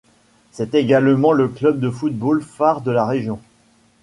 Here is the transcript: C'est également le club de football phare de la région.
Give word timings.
C'est 0.51 0.73
également 0.73 1.31
le 1.31 1.47
club 1.47 1.79
de 1.79 1.87
football 1.91 2.41
phare 2.41 2.81
de 2.81 2.89
la 2.89 3.05
région. 3.05 3.39